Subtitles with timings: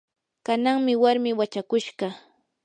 [0.45, 2.07] kananmi warmii wachakushqa.